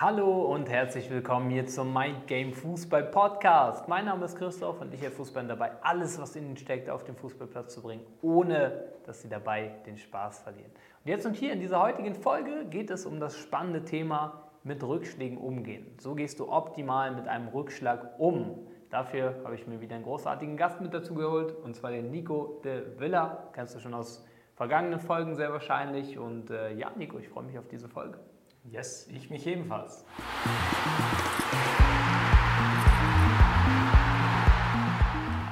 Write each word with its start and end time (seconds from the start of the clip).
Hallo 0.00 0.42
und 0.42 0.68
herzlich 0.68 1.10
willkommen 1.10 1.50
hier 1.50 1.66
zum 1.66 1.92
Mind 1.92 2.28
Game 2.28 2.52
Fußball 2.52 3.02
Podcast. 3.02 3.88
Mein 3.88 4.04
Name 4.04 4.26
ist 4.26 4.38
Christoph 4.38 4.80
und 4.80 4.94
ich 4.94 5.02
helfe 5.02 5.16
Fußballern 5.16 5.48
dabei, 5.48 5.72
alles, 5.82 6.20
was 6.20 6.36
ihnen 6.36 6.56
steckt, 6.56 6.88
auf 6.88 7.02
den 7.02 7.16
Fußballplatz 7.16 7.74
zu 7.74 7.82
bringen, 7.82 8.06
ohne 8.22 8.84
dass 9.06 9.22
sie 9.22 9.28
dabei 9.28 9.72
den 9.86 9.98
Spaß 9.98 10.38
verlieren. 10.42 10.70
Und 11.04 11.10
jetzt 11.10 11.26
und 11.26 11.34
hier 11.34 11.52
in 11.52 11.58
dieser 11.58 11.82
heutigen 11.82 12.14
Folge 12.14 12.66
geht 12.70 12.92
es 12.92 13.06
um 13.06 13.18
das 13.18 13.36
spannende 13.38 13.84
Thema 13.84 14.44
mit 14.62 14.84
Rückschlägen 14.84 15.36
umgehen. 15.36 15.96
So 15.98 16.14
gehst 16.14 16.38
du 16.38 16.48
optimal 16.48 17.10
mit 17.10 17.26
einem 17.26 17.48
Rückschlag 17.48 18.20
um. 18.20 18.68
Dafür 18.90 19.34
habe 19.42 19.56
ich 19.56 19.66
mir 19.66 19.80
wieder 19.80 19.96
einen 19.96 20.04
großartigen 20.04 20.56
Gast 20.56 20.80
mit 20.80 20.94
dazu 20.94 21.16
geholt, 21.16 21.56
und 21.64 21.74
zwar 21.74 21.90
den 21.90 22.12
Nico 22.12 22.60
de 22.62 23.00
Villa. 23.00 23.48
Kennst 23.52 23.74
du 23.74 23.80
schon 23.80 23.94
aus 23.94 24.24
vergangenen 24.54 25.00
Folgen 25.00 25.34
sehr 25.34 25.52
wahrscheinlich. 25.52 26.20
Und 26.20 26.52
äh, 26.52 26.72
ja, 26.74 26.92
Nico, 26.94 27.18
ich 27.18 27.28
freue 27.28 27.42
mich 27.42 27.58
auf 27.58 27.66
diese 27.66 27.88
Folge. 27.88 28.20
Yes, 28.64 29.08
ich 29.08 29.30
mich 29.30 29.46
ebenfalls. 29.46 30.04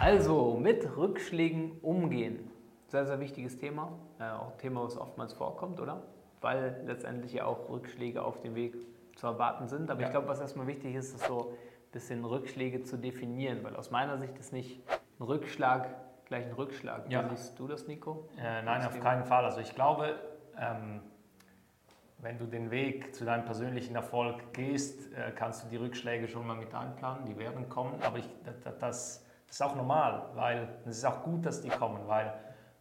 Also, 0.01 0.59
mit 0.61 0.97
Rückschlägen 0.97 1.81
umgehen. 1.83 2.51
Sehr, 2.89 3.07
sehr 3.07 3.19
wichtiges 3.19 3.59
Thema. 3.59 3.93
Äh, 4.21 4.31
auch 4.31 4.53
ein 4.53 4.59
Thema, 4.59 4.85
was 4.85 4.97
oftmals 4.97 5.33
vorkommt, 5.33 5.81
oder? 5.81 6.03
Weil 6.41 6.83
letztendlich 6.87 7.33
ja 7.33 7.47
auch 7.47 7.69
Rückschläge 7.69 8.23
auf 8.23 8.41
dem 8.41 8.55
Weg 8.55 8.77
zu 9.17 9.27
erwarten 9.27 9.67
sind. 9.67 9.91
Aber 9.91 10.01
ja. 10.01 10.07
ich 10.07 10.13
glaube, 10.13 10.29
was 10.29 10.41
erstmal 10.41 10.67
wichtig 10.67 10.95
ist, 10.95 11.15
ist 11.15 11.27
so 11.27 11.51
ein 11.51 11.93
bisschen 11.93 12.25
Rückschläge 12.25 12.83
zu 12.83 12.97
definieren. 12.97 13.65
Weil 13.65 13.75
aus 13.75 13.91
meiner 13.91 14.19
Sicht 14.19 14.39
ist 14.39 14.53
nicht 14.53 14.81
ein 15.19 15.25
Rückschlag 15.25 15.89
gleich 16.27 16.45
ein 16.45 16.53
Rückschlag. 16.53 17.11
Ja. 17.11 17.25
Wie 17.25 17.37
siehst 17.37 17.59
du 17.59 17.67
das, 17.67 17.87
Nico? 17.87 18.29
Äh, 18.39 18.63
nein, 18.63 18.85
auf 18.85 19.01
keinen 19.01 19.25
Fall. 19.25 19.45
Also 19.45 19.61
ich 19.61 19.75
glaube, 19.75 20.17
ähm, 20.59 21.01
wenn 22.19 22.39
du 22.39 22.47
den 22.47 22.71
Weg 22.71 23.15
zu 23.15 23.25
deinem 23.25 23.45
persönlichen 23.45 23.95
Erfolg 23.95 24.53
gehst, 24.53 25.13
äh, 25.13 25.33
kannst 25.35 25.65
du 25.65 25.69
die 25.69 25.77
Rückschläge 25.77 26.29
schon 26.29 26.47
mal 26.47 26.57
mit 26.57 26.75
einplanen, 26.75 27.25
die 27.27 27.39
werden 27.39 27.69
kommen. 27.69 28.01
Aber 28.03 28.19
ich, 28.19 28.29
das, 28.81 29.23
ist 29.49 29.63
auch 29.63 29.77
normal, 29.77 30.31
weil 30.35 30.69
es 30.87 30.99
ist 30.99 31.05
auch 31.05 31.23
gut, 31.23 31.47
dass 31.47 31.63
die 31.63 31.69
kommen, 31.69 32.09
weil 32.09 32.33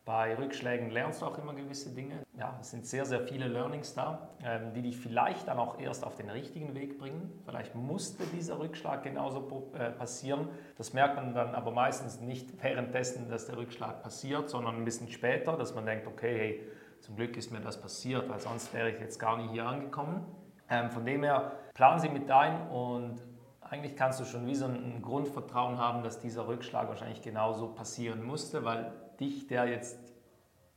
bei 0.06 0.36
Rückschlägen 0.36 0.92
lernst 0.92 1.22
du 1.22 1.26
auch 1.26 1.38
immer 1.40 1.54
gewisse 1.54 1.90
Dinge. 1.90 2.24
Ja, 2.38 2.58
es 2.62 2.70
sind 2.70 2.86
sehr, 2.86 3.06
sehr 3.06 3.22
viele 3.22 3.48
Learnings 3.48 3.96
da, 3.96 4.30
ähm, 4.44 4.72
die 4.74 4.84
dich 4.84 4.98
vielleicht 4.98 5.48
dann 5.48 5.58
auch 5.58 5.80
erst 5.80 6.04
auf 6.04 6.16
den 6.16 6.30
richtigen 6.30 6.76
Weg 6.76 7.00
bringen. 7.00 7.42
Vielleicht 7.46 7.74
musste 7.74 8.24
dieser 8.28 8.60
Rückschlag 8.60 9.04
genauso 9.04 9.72
äh, 9.74 9.90
passieren. 9.90 10.50
Das 10.78 10.94
merkt 10.94 11.16
man 11.16 11.34
dann 11.34 11.56
aber 11.56 11.72
meistens 11.72 12.20
nicht 12.20 12.62
währenddessen, 12.62 13.30
dass 13.30 13.48
der 13.48 13.58
Rückschlag 13.58 14.04
passiert, 14.04 14.50
sondern 14.50 14.76
ein 14.76 14.86
bisschen 14.86 15.10
später, 15.10 15.58
dass 15.58 15.74
man 15.74 15.88
denkt, 15.88 16.06
okay, 16.06 16.38
hey, 16.38 16.64
zum 17.06 17.16
Glück 17.16 17.38
ist 17.38 17.52
mir 17.52 17.62
das 17.62 17.80
passiert, 17.80 18.28
weil 18.30 18.40
sonst 18.40 18.74
wäre 18.74 18.90
ich 18.90 19.00
jetzt 19.00 19.20
gar 19.20 19.38
nicht 19.38 19.52
hier 19.52 19.68
angekommen. 19.68 20.26
Ähm, 20.68 20.90
von 20.90 21.06
dem 21.06 21.22
her, 21.22 21.52
planen 21.76 22.00
Sie 22.00 22.10
mit 22.10 22.32
ein 22.32 22.68
und 22.70 23.22
eigentlich 23.62 23.96
kannst 23.96 24.20
du 24.20 24.26
schon 24.26 24.48
wie 24.48 24.56
so 24.56 24.66
ein 24.66 25.04
Grundvertrauen 25.04 25.78
haben, 25.78 26.02
dass 26.02 26.20
dieser 26.20 26.48
Rückschlag 26.48 26.88
wahrscheinlich 26.88 27.22
genauso 27.22 27.68
passieren 27.68 28.24
musste, 28.24 28.66
weil 28.66 28.92
dich 29.20 29.46
der 29.46 29.68
jetzt 29.68 30.00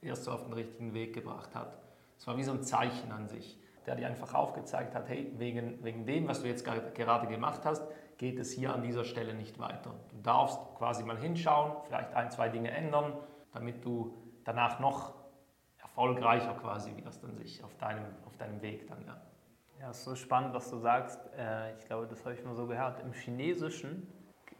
erst 0.02 0.24
so 0.24 0.32
auf 0.32 0.44
den 0.44 0.52
richtigen 0.52 0.92
Weg 0.92 1.14
gebracht 1.14 1.54
hat. 1.54 1.78
Es 2.18 2.26
war 2.26 2.36
wie 2.36 2.44
so 2.44 2.52
ein 2.52 2.62
Zeichen 2.62 3.10
an 3.10 3.26
sich, 3.26 3.58
der 3.86 3.94
dir 3.94 4.06
einfach 4.06 4.34
aufgezeigt 4.34 4.94
hat, 4.94 5.08
hey, 5.08 5.32
wegen, 5.38 5.82
wegen 5.82 6.04
dem, 6.04 6.28
was 6.28 6.42
du 6.42 6.48
jetzt 6.48 6.64
gerade 6.64 7.26
gemacht 7.26 7.62
hast, 7.64 7.82
geht 8.18 8.38
es 8.38 8.52
hier 8.52 8.74
an 8.74 8.82
dieser 8.82 9.04
Stelle 9.04 9.32
nicht 9.32 9.58
weiter. 9.58 9.94
Du 10.10 10.20
darfst 10.22 10.58
quasi 10.76 11.04
mal 11.04 11.16
hinschauen, 11.16 11.72
vielleicht 11.86 12.12
ein, 12.12 12.30
zwei 12.30 12.50
Dinge 12.50 12.70
ändern, 12.70 13.14
damit 13.54 13.82
du 13.82 14.14
danach 14.44 14.78
noch 14.78 15.14
erfolgreicher 15.98 16.54
quasi 16.54 16.92
wirst 17.04 17.24
an 17.24 17.34
sich 17.36 17.62
auf 17.64 17.76
deinem, 17.76 18.06
auf 18.24 18.36
deinem 18.36 18.62
Weg 18.62 18.86
dann, 18.86 19.04
ja. 19.04 19.20
Ja, 19.80 19.90
ist 19.90 20.04
so 20.04 20.14
spannend, 20.14 20.54
was 20.54 20.70
du 20.70 20.78
sagst. 20.78 21.20
Äh, 21.36 21.74
ich 21.76 21.84
glaube, 21.86 22.06
das 22.08 22.24
habe 22.24 22.34
ich 22.34 22.44
mal 22.44 22.54
so 22.54 22.66
gehört. 22.66 23.00
Im 23.00 23.12
Chinesischen 23.12 24.08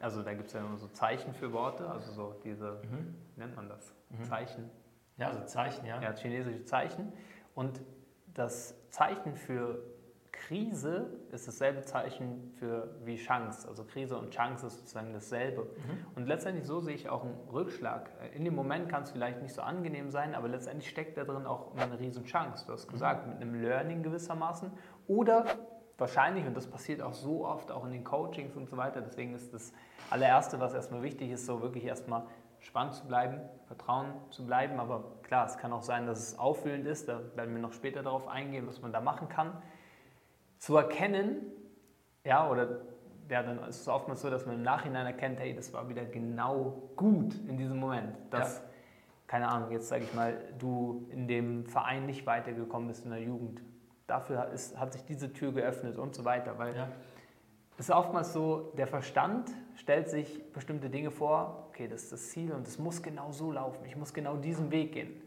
also 0.01 0.23
da 0.23 0.33
gibt 0.35 0.49
es 0.49 0.53
ja 0.53 0.61
immer 0.61 0.77
so 0.77 0.89
Zeichen 0.89 1.35
für 1.35 1.53
Worte, 1.53 1.89
also 1.89 2.13
so 2.13 2.41
diese, 2.45 2.81
mhm. 2.85 3.15
nennt 3.37 3.57
man 3.57 3.69
das? 3.69 3.95
Mhm. 4.11 4.25
Zeichen. 4.25 4.71
Ja, 5.17 5.35
so 5.35 5.45
Zeichen, 5.45 5.85
ja. 5.87 6.01
Ja, 6.01 6.15
chinesische 6.15 6.65
Zeichen. 6.65 7.13
Und 7.55 7.81
das 8.35 8.77
Zeichen 8.91 9.35
für 9.35 9.83
Krise 10.49 11.11
ist 11.31 11.47
dasselbe 11.47 11.83
Zeichen 11.83 12.53
für 12.59 12.89
wie 13.05 13.17
Chance. 13.17 13.69
Also 13.69 13.85
Krise 13.85 14.17
und 14.17 14.31
Chance 14.31 14.69
ist 14.69 14.79
sozusagen 14.79 15.13
dasselbe. 15.13 15.65
Mhm. 15.65 16.07
Und 16.17 16.27
letztendlich 16.27 16.67
so 16.67 16.81
sehe 16.81 16.95
ich 16.95 17.11
auch 17.11 17.23
einen 17.23 17.37
Rückschlag. 17.53 18.11
In 18.35 18.47
dem 18.47 18.55
Moment 18.55 18.89
kann 18.89 19.03
es 19.03 19.11
vielleicht 19.11 19.43
nicht 19.43 19.53
so 19.53 19.61
angenehm 19.61 20.09
sein, 20.09 20.35
aber 20.35 20.49
letztendlich 20.49 20.89
steckt 20.89 21.19
da 21.19 21.25
drin 21.25 21.45
auch 21.45 21.77
eine 21.77 22.01
riesen 22.01 22.25
Chance. 22.25 22.65
Du 22.67 22.73
hast 22.73 22.87
mhm. 22.87 22.93
gesagt, 22.93 23.27
mit 23.27 23.37
einem 23.37 23.61
Learning 23.61 24.03
gewissermaßen. 24.03 24.73
Oder 25.07 25.45
wahrscheinlich, 25.99 26.47
und 26.47 26.57
das 26.57 26.67
passiert 26.67 27.03
auch 27.03 27.13
so 27.13 27.45
oft, 27.45 27.71
auch 27.71 27.85
in 27.85 27.93
den 27.93 28.05
Coachings 28.05 28.57
und 28.57 28.71
so 28.71 28.79
weiter, 28.79 29.03
deswegen 29.03 29.35
ist 29.35 29.53
das 29.53 29.75
allererste, 30.09 30.61
was 30.61 30.73
erstmal 30.73 31.03
wichtig 31.03 31.31
ist, 31.31 31.45
so 31.45 31.61
wirklich 31.61 31.85
erstmal 31.85 32.25
spannend 32.61 32.95
zu 32.95 33.07
bleiben, 33.07 33.39
Vertrauen 33.67 34.15
zu 34.31 34.47
bleiben. 34.47 34.81
Aber 34.81 35.21
klar, 35.25 35.45
es 35.45 35.59
kann 35.59 35.75
auch 35.75 35.83
sein, 35.83 36.07
dass 36.07 36.21
es 36.21 36.39
auffüllend 36.39 36.87
ist, 36.87 37.07
da 37.07 37.21
werden 37.37 37.55
wir 37.55 37.61
noch 37.61 37.75
später 37.75 38.03
darauf 38.03 38.29
eingehen, 38.29 38.67
was 38.67 38.81
man 38.81 38.95
da 38.95 39.03
machen 39.03 39.29
kann. 39.29 39.53
Zu 40.59 40.77
erkennen, 40.77 41.47
ja, 42.25 42.51
oder 42.51 42.83
ja, 43.31 43.43
dann 43.43 43.63
ist 43.65 43.81
es 43.81 43.89
oftmals 43.89 44.23
so, 44.23 44.31
dass 44.31 44.47
man 44.47 44.57
im 44.57 44.63
Nachhinein 44.63 45.07
erkennt, 45.07 45.39
hey, 45.39 45.55
das 45.55 45.73
war 45.73 45.89
wieder 45.89 46.05
genau 46.05 46.91
gut 46.97 47.35
in 47.47 47.57
diesem 47.57 47.79
Moment. 47.79 48.17
Dass, 48.31 48.59
ja. 48.59 48.65
keine 49.27 49.49
Ahnung, 49.49 49.71
jetzt 49.71 49.89
sage 49.89 50.05
ich 50.05 50.15
mal, 50.15 50.37
du 50.59 51.07
in 51.11 51.29
dem 51.29 51.67
Verein 51.67 52.07
nicht 52.07 52.27
weitergekommen 52.27 52.89
bist 52.89 53.05
in 53.05 53.11
der 53.11 53.21
Jugend 53.21 53.61
dafür 54.07 54.49
ist, 54.49 54.79
hat 54.79 54.93
sich 54.95 55.05
diese 55.05 55.33
Tür 55.33 55.53
geöffnet 55.53 55.99
und 55.99 56.15
so 56.15 56.25
weiter. 56.25 56.59
Weil 56.59 56.75
ja. 56.75 56.89
es 57.77 57.89
ist 57.89 57.95
oftmals 57.95 58.33
so, 58.33 58.73
der 58.77 58.87
Verstand 58.87 59.51
stellt 59.77 60.09
sich 60.09 60.53
bestimmte 60.53 60.89
Dinge 60.89 61.11
vor, 61.11 61.67
okay, 61.69 61.87
das 61.87 62.05
ist 62.05 62.13
das 62.13 62.29
Ziel 62.31 62.53
und 62.53 62.67
es 62.67 62.79
muss 62.79 63.03
genau 63.03 63.31
so 63.31 63.53
laufen, 63.53 63.85
ich 63.85 63.97
muss 63.97 64.15
genau 64.15 64.37
diesen 64.37 64.71
Weg 64.71 64.93
gehen. 64.93 65.23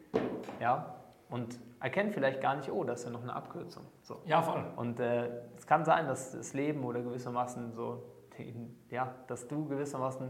Ja, 0.60 1.01
und 1.32 1.60
erkennt 1.80 2.14
vielleicht 2.14 2.42
gar 2.42 2.56
nicht, 2.56 2.70
oh, 2.70 2.84
das 2.84 3.00
ist 3.00 3.06
ja 3.06 3.12
noch 3.12 3.24
eine 3.24 3.34
Abkürzung. 3.34 3.84
So. 4.04 4.22
Ja, 4.26 4.42
voll. 4.42 4.64
Und 4.76 5.00
äh, 5.00 5.30
es 5.58 5.66
kann 5.66 5.84
sein, 5.86 6.08
dass 6.08 6.34
das 6.34 6.54
Leben 6.54 6.84
oder 6.84 7.02
gewissermaßen 7.02 7.72
so, 7.72 8.04
ja, 8.90 9.16
dass 9.28 9.48
du 9.48 9.66
gewissermaßen 9.68 10.30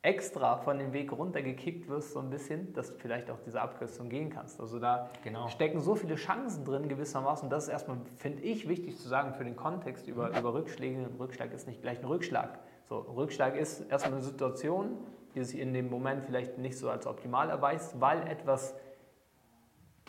extra 0.00 0.56
von 0.56 0.78
dem 0.78 0.92
Weg 0.92 1.12
runtergekickt 1.12 1.88
wirst, 1.88 2.12
so 2.12 2.20
ein 2.20 2.30
bisschen, 2.30 2.72
dass 2.72 2.92
du 2.92 2.98
vielleicht 2.98 3.30
auch 3.30 3.38
diese 3.44 3.60
Abkürzung 3.60 4.08
gehen 4.08 4.30
kannst. 4.30 4.60
Also 4.60 4.78
da 4.78 5.10
genau. 5.22 5.48
stecken 5.48 5.80
so 5.80 5.94
viele 5.94 6.14
Chancen 6.14 6.64
drin 6.64 6.88
gewissermaßen. 6.88 7.50
Das 7.50 7.64
ist 7.64 7.68
erstmal, 7.68 7.98
finde 8.16 8.42
ich, 8.42 8.68
wichtig 8.68 8.96
zu 8.96 9.08
sagen 9.08 9.34
für 9.34 9.44
den 9.44 9.56
Kontext 9.56 10.06
über, 10.06 10.30
über 10.38 10.54
Rückschläge. 10.54 11.00
Ein 11.00 11.16
Rückschlag 11.18 11.52
ist 11.52 11.66
nicht 11.66 11.82
gleich 11.82 11.98
ein 11.98 12.06
Rückschlag. 12.06 12.60
So, 12.88 12.98
Rückschlag 13.00 13.56
ist 13.56 13.80
erstmal 13.90 14.14
eine 14.14 14.22
Situation, 14.22 14.96
die 15.34 15.44
sich 15.44 15.60
in 15.60 15.74
dem 15.74 15.90
Moment 15.90 16.24
vielleicht 16.24 16.56
nicht 16.56 16.78
so 16.78 16.88
als 16.88 17.06
optimal 17.06 17.50
erweist, 17.50 18.00
weil 18.00 18.26
etwas 18.28 18.74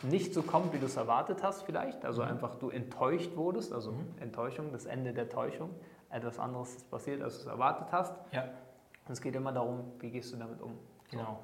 nicht 0.02 0.34
so 0.34 0.42
kommt, 0.42 0.72
wie 0.72 0.78
du 0.78 0.86
es 0.86 0.96
erwartet 0.96 1.42
hast 1.42 1.62
vielleicht. 1.62 2.04
Also 2.04 2.22
mhm. 2.22 2.28
einfach 2.28 2.54
du 2.56 2.70
enttäuscht 2.70 3.36
wurdest, 3.36 3.72
also 3.72 3.92
mhm. 3.92 4.14
Enttäuschung, 4.20 4.72
das 4.72 4.86
Ende 4.86 5.12
der 5.12 5.28
Täuschung. 5.28 5.70
Etwas 6.10 6.38
anderes 6.38 6.74
ist 6.76 6.90
passiert, 6.90 7.22
als 7.22 7.36
du 7.36 7.40
es 7.42 7.46
erwartet 7.46 7.88
hast. 7.92 8.14
Ja. 8.32 8.42
Und 8.42 9.12
es 9.12 9.20
geht 9.20 9.34
immer 9.34 9.52
darum, 9.52 9.92
wie 10.00 10.10
gehst 10.10 10.32
du 10.32 10.36
damit 10.36 10.60
um. 10.60 10.78
Genau. 11.10 11.40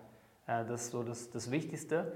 Äh, 0.46 0.64
das 0.64 0.82
ist 0.82 0.90
so 0.90 1.02
das, 1.02 1.30
das 1.30 1.50
Wichtigste. 1.50 2.12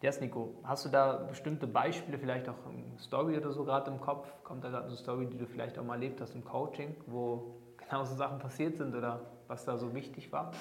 Yes, 0.00 0.20
Nico, 0.20 0.54
hast 0.62 0.84
du 0.84 0.90
da 0.90 1.24
bestimmte 1.28 1.66
Beispiele, 1.66 2.18
vielleicht 2.18 2.48
auch 2.48 2.54
eine 2.66 2.98
Story 2.98 3.36
oder 3.36 3.50
so 3.50 3.64
gerade 3.64 3.90
im 3.90 4.00
Kopf? 4.00 4.32
Kommt 4.44 4.62
da 4.62 4.70
gerade 4.70 4.86
eine 4.86 4.96
Story, 4.96 5.26
die 5.26 5.36
du 5.36 5.46
vielleicht 5.46 5.78
auch 5.78 5.84
mal 5.84 5.94
erlebt 5.94 6.20
hast 6.20 6.34
im 6.34 6.44
Coaching, 6.44 6.94
wo 7.06 7.56
genau 7.76 8.04
so 8.04 8.14
Sachen 8.14 8.38
passiert 8.38 8.76
sind 8.76 8.94
oder 8.94 9.20
was 9.48 9.64
da 9.64 9.76
so 9.76 9.94
wichtig 9.94 10.30
war? 10.30 10.52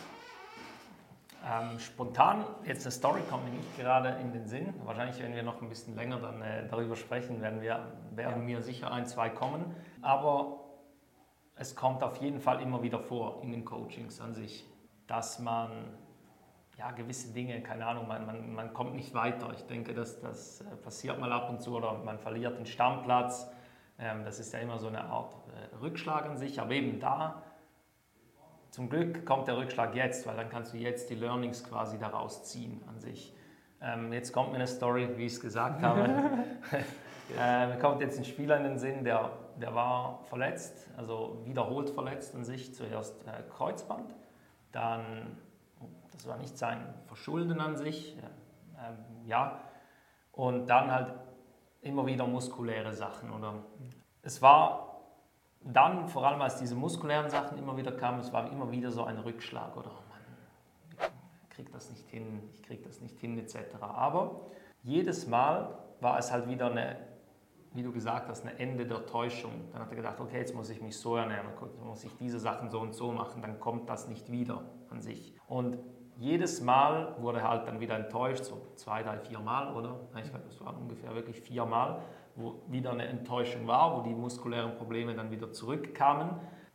Ähm, 1.50 1.80
spontan, 1.80 2.44
jetzt 2.66 2.86
eine 2.86 2.92
Story 2.92 3.22
kommt 3.30 3.46
mir 3.46 3.52
nicht 3.52 3.78
gerade 3.78 4.10
in 4.22 4.34
den 4.34 4.48
Sinn. 4.48 4.74
Wahrscheinlich, 4.84 5.22
wenn 5.22 5.34
wir 5.34 5.44
noch 5.44 5.62
ein 5.62 5.70
bisschen 5.70 5.96
länger 5.96 6.20
dann 6.20 6.42
äh, 6.42 6.68
darüber 6.68 6.98
sprechen, 6.98 7.42
werden, 7.42 7.62
wir, 7.62 7.94
werden 8.12 8.46
mir 8.46 8.62
sicher 8.62 8.92
ein, 8.92 9.06
zwei 9.06 9.30
kommen. 9.30 9.74
Aber 10.02 10.60
es 11.56 11.76
kommt 11.76 12.04
auf 12.04 12.18
jeden 12.18 12.42
Fall 12.42 12.62
immer 12.62 12.84
wieder 12.84 13.00
vor 13.00 13.42
in 13.44 13.52
den 13.52 13.64
Coachings 13.64 14.20
an 14.20 14.34
sich, 14.34 14.66
dass 15.08 15.40
man 15.40 15.72
ja, 16.78 16.92
gewisse 16.92 17.34
Dinge, 17.34 17.62
keine 17.62 17.86
Ahnung, 17.86 18.10
man, 18.10 18.26
man, 18.26 18.54
man 18.54 18.74
kommt 18.74 18.96
nicht 18.96 19.14
weiter. 19.14 19.50
Ich 19.54 19.66
denke, 19.68 19.94
dass 19.94 20.20
das 20.20 20.62
äh, 20.62 20.76
passiert 20.76 21.18
mal 21.18 21.32
ab 21.32 21.50
und 21.50 21.62
zu 21.62 21.78
oder 21.78 21.94
man 21.94 22.20
verliert 22.20 22.58
den 22.58 22.66
Stammplatz. 22.66 23.50
Ähm, 24.00 24.26
das 24.26 24.40
ist 24.40 24.52
ja 24.52 24.60
immer 24.60 24.80
so 24.80 24.88
eine 24.88 25.06
Art 25.06 25.34
äh, 25.56 25.76
Rückschlag 25.78 26.26
an 26.26 26.36
sich, 26.36 26.60
aber 26.60 26.72
eben 26.72 27.00
da, 27.00 27.42
zum 28.78 28.92
Glück 28.92 29.26
kommt 29.26 29.48
der 29.48 29.58
Rückschlag 29.58 29.96
jetzt, 29.96 30.28
weil 30.28 30.36
dann 30.36 30.50
kannst 30.50 30.72
du 30.72 30.78
jetzt 30.78 31.10
die 31.10 31.16
Learnings 31.16 31.64
quasi 31.64 31.98
daraus 31.98 32.44
ziehen 32.44 32.84
an 32.88 33.00
sich. 33.00 33.36
Ähm, 33.82 34.14
jetzt 34.14 34.32
kommt 34.32 34.52
mir 34.52 34.58
eine 34.58 34.68
Story, 34.68 35.10
wie 35.18 35.26
ich 35.26 35.34
es 35.34 35.42
gesagt 35.42 35.82
habe. 35.82 36.08
äh, 37.40 37.66
mir 37.66 37.80
kommt 37.80 38.02
jetzt 38.02 38.20
ein 38.20 38.24
Spieler 38.24 38.56
in 38.58 38.66
den 38.66 38.78
Sinn, 38.78 39.04
der 39.04 39.32
der 39.60 39.74
war 39.74 40.20
verletzt, 40.26 40.92
also 40.96 41.42
wiederholt 41.44 41.90
verletzt 41.90 42.36
an 42.36 42.44
sich. 42.44 42.76
Zuerst 42.76 43.26
äh, 43.26 43.42
Kreuzband, 43.50 44.14
dann, 44.72 45.38
das 46.12 46.28
war 46.28 46.38
nicht 46.38 46.56
sein 46.56 46.94
Verschulden 47.08 47.60
an 47.60 47.78
sich, 47.78 48.16
äh, 48.16 49.28
ja, 49.28 49.60
und 50.34 50.68
dann 50.68 50.92
halt 50.92 51.16
immer 51.82 52.06
wieder 52.06 52.28
muskuläre 52.28 52.94
Sachen. 52.94 53.32
Oder 53.32 53.56
es 54.22 54.40
war 54.44 54.87
dann, 55.74 56.08
vor 56.08 56.26
allem 56.26 56.42
als 56.42 56.58
diese 56.58 56.76
muskulären 56.76 57.30
Sachen 57.30 57.58
immer 57.58 57.76
wieder 57.78 57.92
kamen, 57.92 58.20
es 58.20 58.32
war 58.32 58.52
immer 58.52 58.72
wieder 58.72 58.92
so 58.92 59.04
ein 59.04 59.18
Rückschlag 59.20 59.76
oder 59.76 59.92
oh 59.92 60.04
Mann, 60.10 61.12
ich 61.44 61.50
krieg 61.50 61.72
das 61.72 61.90
nicht 61.90 62.08
hin, 62.08 62.44
ich 62.54 62.64
krieg 62.64 62.84
das 62.84 63.02
nicht 63.02 63.20
hin 63.20 63.38
etc. 63.38 63.58
Aber 63.82 64.48
jedes 64.84 65.28
Mal 65.28 65.78
war 66.00 66.18
es 66.20 66.32
halt 66.32 66.48
wieder 66.48 66.72
eine, 66.72 66.98
wie 67.74 67.84
du 67.84 67.92
gesagt 67.92 68.30
hast, 68.30 68.46
ein 68.46 68.58
Ende 68.58 68.86
der 68.86 69.06
Täuschung. 69.06 69.52
Dann 69.72 69.82
hat 69.82 69.90
er 69.90 69.96
gedacht, 69.96 70.20
okay, 70.20 70.38
jetzt 70.38 70.56
muss 70.56 70.70
ich 70.70 70.82
mich 70.82 70.98
so 70.98 71.16
ernähren, 71.16 71.48
jetzt 71.62 71.84
muss 71.84 72.04
ich 72.04 72.16
diese 72.18 72.40
Sachen 72.40 72.70
so 72.70 72.80
und 72.80 72.94
so 72.94 73.12
machen, 73.12 73.42
dann 73.42 73.60
kommt 73.60 73.90
das 73.90 74.08
nicht 74.08 74.32
wieder 74.32 74.64
an 74.90 75.02
sich. 75.02 75.36
Und 75.48 75.78
jedes 76.18 76.62
Mal 76.62 77.16
wurde 77.20 77.40
er 77.40 77.50
halt 77.50 77.68
dann 77.68 77.80
wieder 77.80 77.96
enttäuscht, 77.96 78.44
so 78.44 78.62
zwei, 78.76 79.04
drei, 79.04 79.20
vier 79.20 79.40
Mal, 79.40 79.76
oder? 79.76 80.00
Ich 80.16 80.30
glaube, 80.30 80.46
das 80.46 80.60
waren 80.62 80.76
ungefähr 80.76 81.14
wirklich 81.14 81.42
vier 81.42 81.66
Mal, 81.66 82.02
wo 82.38 82.62
wieder 82.68 82.92
eine 82.92 83.06
Enttäuschung 83.08 83.68
war, 83.68 83.98
wo 83.98 84.02
die 84.02 84.14
muskulären 84.14 84.76
Probleme 84.76 85.14
dann 85.14 85.32
wieder 85.32 85.52
zurückkamen. 85.52 86.30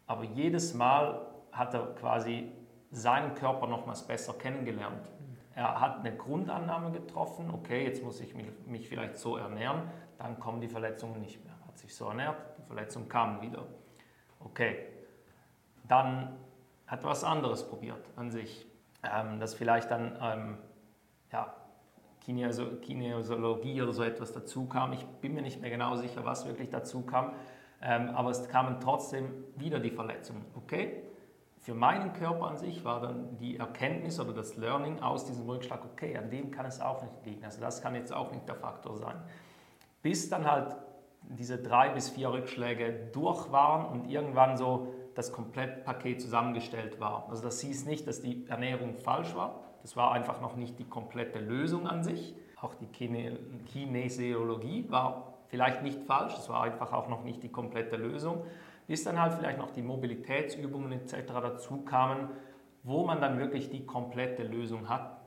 Aber 0.07 0.25
jedes 0.25 0.75
Mal 0.75 1.27
hat 1.53 1.73
er 1.73 1.95
quasi 1.95 2.53
seinen 2.91 3.35
Körper 3.35 3.67
nochmals 3.67 4.07
besser 4.07 4.35
kennengelernt. 4.35 5.11
Er 5.55 5.81
hat 5.81 6.01
eine 6.01 6.15
Grundannahme 6.15 6.91
getroffen, 6.91 7.51
okay, 7.51 7.85
jetzt 7.85 8.03
muss 8.03 8.21
ich 8.21 8.35
mich, 8.35 8.47
mich 8.67 8.89
vielleicht 8.89 9.17
so 9.17 9.39
ernähren, 9.39 9.83
dann 10.19 10.39
kommen 10.39 10.61
die 10.61 10.69
Verletzungen 10.69 11.21
nicht 11.21 11.43
mehr. 11.45 11.55
Hat 11.67 11.79
sich 11.79 11.95
so 11.95 12.09
ernährt, 12.09 12.37
die 12.59 12.67
Verletzung 12.67 13.09
kam 13.09 13.41
wieder. 13.41 13.65
Okay, 14.41 14.87
dann 15.89 16.37
hat 16.87 17.03
er 17.05 17.11
was 17.11 17.25
anderes 17.25 17.67
probiert 17.67 18.05
an 18.17 18.31
sich 18.31 18.67
ähm, 19.03 19.41
dass 19.41 19.55
vielleicht 19.55 19.91
dann 19.91 20.17
ähm, 20.21 20.59
ja, 21.33 21.55
Kinesiologie 22.25 23.83
oder 23.83 23.93
so 23.93 24.03
etwas 24.03 24.33
dazu 24.33 24.67
kam. 24.67 24.93
Ich 24.93 25.05
bin 25.21 25.35
mir 25.35 25.43
nicht 25.43 25.61
mehr 25.61 25.71
genau 25.71 25.97
sicher, 25.97 26.25
was 26.25 26.47
wirklich 26.47 26.71
dazu 26.71 27.03
kam, 27.03 27.33
ähm, 27.83 28.11
aber 28.11 28.31
es 28.31 28.49
kamen 28.49 28.79
trotzdem 28.81 29.31
wieder 29.57 29.81
die 29.81 29.91
Verletzungen. 29.91 30.45
Okay, 30.55 31.03
für 31.63 31.75
meinen 31.75 32.13
Körper 32.13 32.49
an 32.49 32.57
sich 32.57 32.85
war 32.85 33.01
dann 33.01 33.37
die 33.39 33.57
Erkenntnis 33.57 34.19
oder 34.19 34.33
das 34.33 34.57
Learning 34.57 35.01
aus 35.01 35.27
diesem 35.27 35.49
Rückschlag, 35.49 35.85
okay, 35.85 36.17
an 36.17 36.29
dem 36.29 36.51
kann 36.51 36.67
es 36.67 36.81
auch 36.81 37.03
nicht 37.03 37.15
liegen. 37.25 37.45
Also 37.45 37.61
das 37.61 37.81
kann 37.81 37.95
jetzt 37.95 38.13
auch 38.13 38.33
nicht 38.33 38.49
der 38.49 38.57
Faktor 38.57 38.97
sein. 38.97 39.15
Bis 40.03 40.29
dann 40.29 40.51
halt 40.51 40.75
diese 41.29 41.59
drei 41.59 41.91
bis 41.91 42.11
vier 42.11 42.33
Rückschläge 42.33 43.11
durch 43.13 43.53
waren 43.53 43.87
und 43.87 44.11
irgendwann 44.11 44.57
so 44.57 44.93
das 45.15 45.33
Komplettpaket 45.33 46.21
zusammengestellt 46.21 46.99
war. 46.99 47.29
Also 47.29 47.45
das 47.45 47.61
hieß 47.61 47.87
nicht, 47.87 48.09
dass 48.09 48.23
die 48.23 48.45
Ernährung 48.49 48.97
falsch 48.97 49.35
war. 49.37 49.61
Das 49.83 49.97
war 49.97 50.13
einfach 50.13 50.41
noch 50.41 50.57
nicht 50.57 50.79
die 50.79 50.85
komplette 50.85 51.39
Lösung 51.41 51.87
an 51.87 52.03
sich. 52.03 52.35
Auch 52.61 52.75
die 52.75 52.87
Kine 52.87 53.39
Kinesiologie 53.73 54.87
war 54.89 55.35
vielleicht 55.49 55.83
nicht 55.83 56.05
falsch, 56.05 56.35
es 56.39 56.49
war 56.49 56.63
einfach 56.63 56.93
auch 56.93 57.09
noch 57.09 57.25
nicht 57.25 57.43
die 57.43 57.51
komplette 57.51 57.97
Lösung. 57.97 58.45
Bis 58.87 59.05
dann 59.05 59.21
halt 59.21 59.35
vielleicht 59.35 59.59
noch 59.59 59.71
die 59.71 59.83
Mobilitätsübungen 59.83 60.93
etc. 60.93 61.15
dazu 61.27 61.83
kamen, 61.83 62.31
wo 62.85 63.05
man 63.05 63.21
dann 63.21 63.39
wirklich 63.39 63.71
die 63.71 63.85
komplette 63.85 64.45
Lösung 64.45 64.89
hat, 64.89 65.21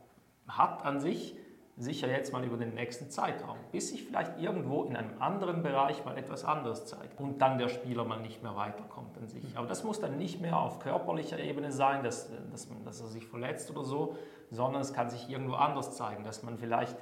hat 0.47 0.83
an 0.85 0.99
sich 0.99 1.37
sicher 1.77 2.07
jetzt 2.07 2.31
mal 2.31 2.43
über 2.43 2.55
den 2.55 2.73
nächsten 2.73 3.09
Zeitraum, 3.09 3.57
bis 3.71 3.89
sich 3.89 4.03
vielleicht 4.05 4.39
irgendwo 4.39 4.83
in 4.83 4.95
einem 4.95 5.21
anderen 5.21 5.61
Bereich 5.61 6.05
mal 6.05 6.17
etwas 6.17 6.45
anderes 6.45 6.85
zeigt 6.85 7.19
und 7.19 7.41
dann 7.41 7.57
der 7.57 7.67
Spieler 7.67 8.05
mal 8.05 8.21
nicht 8.21 8.41
mehr 8.43 8.55
weiterkommt 8.55 9.17
an 9.17 9.27
sich. 9.27 9.43
Aber 9.57 9.67
das 9.67 9.83
muss 9.83 9.99
dann 9.99 10.17
nicht 10.17 10.39
mehr 10.41 10.57
auf 10.57 10.79
körperlicher 10.79 11.37
Ebene 11.37 11.71
sein, 11.73 12.01
dass, 12.03 12.29
dass, 12.51 12.69
man, 12.69 12.85
dass 12.85 13.01
er 13.01 13.07
sich 13.07 13.25
verletzt 13.25 13.69
oder 13.71 13.83
so, 13.83 14.15
sondern 14.51 14.81
es 14.81 14.93
kann 14.93 15.09
sich 15.09 15.29
irgendwo 15.29 15.55
anders 15.55 15.97
zeigen, 15.97 16.23
dass 16.23 16.43
man 16.43 16.57
vielleicht, 16.57 16.97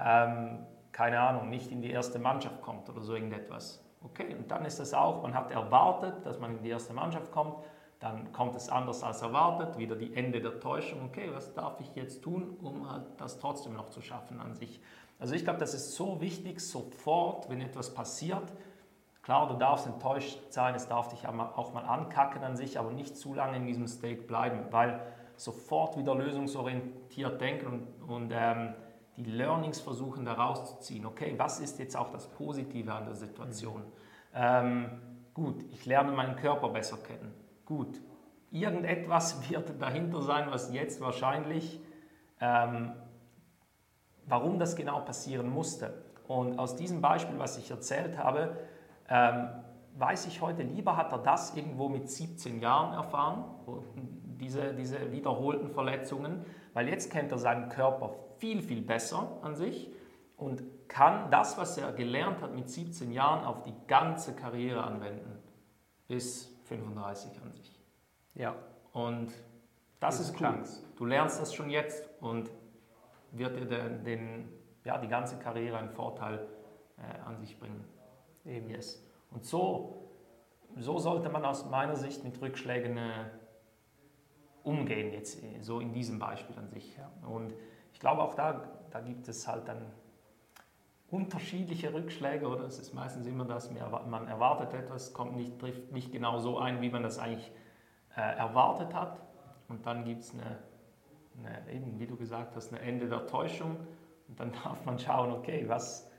ähm, 0.00 0.66
keine 0.92 1.18
Ahnung, 1.20 1.50
nicht 1.50 1.72
in 1.72 1.82
die 1.82 1.90
erste 1.90 2.20
Mannschaft 2.20 2.62
kommt 2.62 2.88
oder 2.88 3.02
so 3.02 3.14
irgendetwas. 3.14 3.82
Okay, 4.04 4.36
und 4.36 4.48
dann 4.52 4.64
ist 4.64 4.78
das 4.78 4.94
auch, 4.94 5.22
man 5.22 5.34
hat 5.34 5.50
erwartet, 5.50 6.24
dass 6.24 6.38
man 6.38 6.58
in 6.58 6.62
die 6.62 6.70
erste 6.70 6.92
Mannschaft 6.92 7.32
kommt, 7.32 7.56
dann 8.00 8.32
kommt 8.32 8.54
es 8.56 8.68
anders 8.68 9.02
als 9.02 9.22
erwartet, 9.22 9.78
wieder 9.78 9.96
die 9.96 10.14
Ende 10.14 10.40
der 10.40 10.60
Täuschung. 10.60 11.06
Okay, 11.06 11.30
was 11.32 11.54
darf 11.54 11.80
ich 11.80 11.94
jetzt 11.94 12.22
tun, 12.22 12.56
um 12.62 12.90
halt 12.90 13.04
das 13.16 13.38
trotzdem 13.38 13.74
noch 13.74 13.88
zu 13.88 14.02
schaffen 14.02 14.40
an 14.40 14.54
sich? 14.54 14.80
Also 15.18 15.34
ich 15.34 15.44
glaube, 15.44 15.58
das 15.58 15.72
ist 15.72 15.94
so 15.94 16.20
wichtig, 16.20 16.60
sofort, 16.60 17.48
wenn 17.48 17.60
etwas 17.62 17.94
passiert. 17.94 18.52
Klar, 19.22 19.48
du 19.48 19.54
darfst 19.54 19.86
enttäuscht 19.86 20.38
sein, 20.50 20.74
es 20.74 20.88
darf 20.88 21.08
dich 21.08 21.26
auch 21.26 21.72
mal 21.72 21.80
ankacken 21.80 22.44
an 22.44 22.54
sich, 22.56 22.78
aber 22.78 22.92
nicht 22.92 23.16
zu 23.16 23.34
lange 23.34 23.56
in 23.56 23.66
diesem 23.66 23.88
State 23.88 24.22
bleiben, 24.22 24.66
weil 24.70 25.00
sofort 25.36 25.96
wieder 25.96 26.14
lösungsorientiert 26.14 27.40
denken 27.40 27.66
und, 27.66 28.10
und 28.10 28.32
ähm, 28.34 28.74
die 29.16 29.24
Learnings 29.24 29.80
versuchen 29.80 30.26
daraus 30.26 30.66
zu 30.66 30.80
ziehen. 30.80 31.06
Okay, 31.06 31.34
was 31.38 31.60
ist 31.60 31.78
jetzt 31.78 31.96
auch 31.96 32.10
das 32.10 32.28
Positive 32.28 32.92
an 32.92 33.06
der 33.06 33.14
Situation? 33.14 33.80
Mhm. 33.80 33.92
Ähm, 34.34 34.90
gut, 35.32 35.64
ich 35.72 35.86
lerne 35.86 36.12
meinen 36.12 36.36
Körper 36.36 36.68
besser 36.68 36.98
kennen 36.98 37.45
Gut, 37.66 38.00
irgendetwas 38.50 39.50
wird 39.50 39.80
dahinter 39.82 40.22
sein, 40.22 40.50
was 40.50 40.72
jetzt 40.72 41.00
wahrscheinlich, 41.00 41.80
ähm, 42.40 42.92
warum 44.26 44.58
das 44.58 44.74
genau 44.76 45.00
passieren 45.00 45.50
musste. 45.50 46.02
Und 46.26 46.58
aus 46.58 46.76
diesem 46.76 47.00
Beispiel, 47.00 47.38
was 47.38 47.58
ich 47.58 47.70
erzählt 47.70 48.18
habe, 48.18 48.56
ähm, 49.08 49.48
weiß 49.98 50.26
ich 50.26 50.40
heute, 50.40 50.62
lieber 50.62 50.96
hat 50.96 51.12
er 51.12 51.18
das 51.18 51.54
irgendwo 51.54 51.88
mit 51.88 52.10
17 52.10 52.60
Jahren 52.60 52.94
erfahren, 52.94 53.44
diese, 54.40 54.74
diese 54.74 55.12
wiederholten 55.12 55.70
Verletzungen, 55.70 56.44
weil 56.74 56.88
jetzt 56.88 57.10
kennt 57.10 57.32
er 57.32 57.38
seinen 57.38 57.68
Körper 57.68 58.14
viel, 58.38 58.62
viel 58.62 58.82
besser 58.82 59.38
an 59.42 59.54
sich 59.54 59.90
und 60.36 60.62
kann 60.88 61.30
das, 61.30 61.56
was 61.56 61.78
er 61.78 61.92
gelernt 61.92 62.42
hat 62.42 62.54
mit 62.54 62.68
17 62.68 63.12
Jahren, 63.12 63.44
auf 63.44 63.62
die 63.62 63.74
ganze 63.86 64.34
Karriere 64.34 64.84
anwenden. 64.84 65.38
Bis 66.08 66.55
35 66.68 67.40
an 67.42 67.52
sich. 67.52 67.80
Ja. 68.34 68.54
Und 68.92 69.28
das, 70.00 70.18
das 70.18 70.30
ist 70.30 70.40
cool. 70.40 70.62
Du 70.96 71.04
lernst 71.04 71.40
das 71.40 71.54
schon 71.54 71.70
jetzt 71.70 72.08
und 72.20 72.50
wird 73.32 73.56
dir 73.56 73.66
den, 73.66 74.04
den, 74.04 74.48
ja, 74.84 74.98
die 74.98 75.08
ganze 75.08 75.38
Karriere 75.38 75.78
einen 75.78 75.90
Vorteil 75.90 76.46
äh, 76.98 77.20
an 77.26 77.38
sich 77.38 77.58
bringen. 77.58 77.84
Eben. 78.44 78.70
Yes. 78.70 79.02
Und 79.30 79.44
so, 79.44 80.10
so 80.76 80.98
sollte 80.98 81.28
man 81.28 81.44
aus 81.44 81.66
meiner 81.66 81.96
Sicht 81.96 82.24
mit 82.24 82.40
Rückschlägen 82.40 82.96
äh, 82.96 83.24
umgehen, 84.62 85.12
jetzt 85.12 85.42
äh, 85.42 85.60
so 85.60 85.80
in 85.80 85.92
diesem 85.92 86.18
Beispiel 86.18 86.56
an 86.58 86.68
sich. 86.68 86.96
Ja. 86.96 87.10
Und 87.28 87.54
ich 87.92 88.00
glaube 88.00 88.22
auch 88.22 88.34
da, 88.34 88.68
da 88.90 89.00
gibt 89.00 89.28
es 89.28 89.46
halt 89.48 89.68
dann 89.68 89.92
unterschiedliche 91.16 91.94
Rückschläge, 91.94 92.46
oder? 92.46 92.64
Es 92.64 92.78
ist 92.78 92.92
meistens 92.92 93.26
immer 93.26 93.46
das, 93.46 93.70
man 93.70 94.28
erwartet 94.28 94.74
etwas, 94.74 95.14
kommt 95.14 95.34
nicht, 95.34 95.58
trifft 95.58 95.90
nicht 95.90 96.12
genau 96.12 96.38
so 96.38 96.58
ein, 96.58 96.82
wie 96.82 96.90
man 96.90 97.02
das 97.02 97.18
eigentlich 97.18 97.50
äh, 98.14 98.20
erwartet 98.20 98.92
hat. 98.94 99.18
Und 99.68 99.86
dann 99.86 100.04
gibt 100.04 100.22
es 100.22 100.34
eine, 100.34 100.58
eine, 101.38 101.72
eben 101.72 101.98
wie 101.98 102.06
du 102.06 102.16
gesagt 102.16 102.54
hast, 102.54 102.72
ein 102.72 102.80
Ende 102.80 103.08
der 103.08 103.26
Täuschung. 103.26 103.78
Und 104.28 104.38
dann 104.38 104.52
darf 104.64 104.84
man 104.84 104.98
schauen, 104.98 105.32
okay, 105.32 105.64
was, 105.66 106.10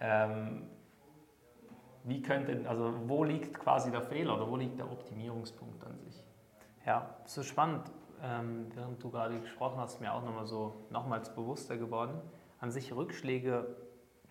ähm, 0.00 0.68
wie 2.04 2.20
könnte, 2.20 2.68
also 2.68 2.92
wo 3.06 3.24
liegt 3.24 3.58
quasi 3.58 3.90
der 3.90 4.02
Fehler 4.02 4.36
oder 4.36 4.50
wo 4.50 4.56
liegt 4.56 4.78
der 4.78 4.90
Optimierungspunkt 4.90 5.82
an 5.84 5.98
sich? 5.98 6.22
Ja, 6.84 7.16
so 7.24 7.42
spannend. 7.42 7.90
Ähm, 8.22 8.66
während 8.74 9.02
du 9.02 9.10
gerade 9.10 9.40
gesprochen 9.40 9.78
hast, 9.78 10.00
mir 10.00 10.12
auch 10.12 10.22
nochmal 10.22 10.46
so 10.46 10.84
nochmals 10.90 11.34
bewusster 11.34 11.78
geworden. 11.78 12.20
An 12.60 12.70
sich 12.70 12.94
Rückschläge 12.94 13.74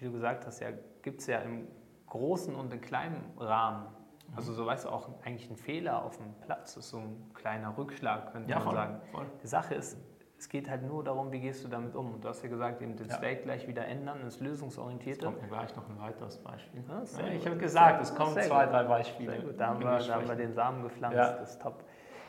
wie 0.02 0.06
du 0.06 0.12
gesagt 0.12 0.46
hast, 0.46 0.60
ja, 0.60 0.70
gibt 1.02 1.22
es 1.22 1.28
ja 1.28 1.40
im 1.40 1.68
großen 2.08 2.56
und 2.56 2.74
im 2.74 2.82
kleinen 2.82 3.24
Rahmen. 3.38 3.88
Also 4.36 4.54
so 4.54 4.66
weißt 4.66 4.86
du 4.86 4.90
auch 4.90 5.10
eigentlich 5.24 5.50
ein 5.50 5.58
Fehler 5.58 6.04
auf 6.04 6.18
dem 6.18 6.34
Platz 6.42 6.78
ist 6.78 6.90
so 6.90 6.98
ein 6.98 7.32
kleiner 7.34 7.78
Rückschlag, 7.78 8.32
könnte 8.32 8.50
ja, 8.50 8.58
man 8.58 8.66
voll, 8.66 8.76
sagen. 8.76 9.02
Voll. 9.12 9.26
Die 9.44 9.48
Sache 9.48 9.76
ist, 9.76 9.98
es 10.38 10.50
geht 10.50 10.70
halt 10.70 10.84
nur 10.84 11.04
darum, 11.04 11.32
wie 11.32 11.40
gehst 11.40 11.64
du 11.64 11.68
damit 11.68 11.96
um. 11.96 12.14
Und 12.16 12.24
du 12.24 12.30
hast 12.30 12.42
ja 12.42 12.50
gesagt, 12.50 12.82
eben 12.82 12.96
den 12.96 13.10
ja. 13.10 13.16
State 13.16 13.44
gleich 13.44 13.68
wieder 13.68 13.86
ändern, 13.86 14.22
das 14.24 14.40
Lösungsorientierte. 14.40 15.26
Jetzt 15.26 15.26
kommt 15.26 15.42
mir 15.42 15.50
gleich 15.50 15.76
noch 15.76 15.88
ein 15.88 16.00
weiteres 16.00 16.38
Beispiel. 16.38 16.84
Ja, 16.88 17.28
ich 17.28 17.46
habe 17.46 17.58
gesagt, 17.58 18.02
es 18.02 18.16
kommen 18.16 18.34
zwei, 18.42 18.66
drei 18.66 18.84
Beispiele. 18.84 19.32
Sehr 19.32 19.42
gut, 19.42 19.60
da 19.60 19.68
haben, 19.68 19.80
wir, 19.82 20.00
da 20.00 20.16
haben 20.16 20.28
wir 20.28 20.36
den 20.36 20.54
Samen 20.54 20.84
gepflanzt, 20.84 21.18
das 21.18 21.52
ist 21.52 21.62
top. 21.62 21.84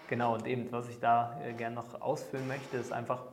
Genau, 0.09 0.35
und 0.35 0.47
eben, 0.47 0.71
was 0.73 0.89
ich 0.91 1.01
da 1.01 1.41
äh, 1.41 1.55
gerne 1.55 1.77
noch 1.77 2.01
ausführen 2.03 2.47
möchte, 2.47 2.77
ist 2.77 2.93
einfach, 2.93 3.25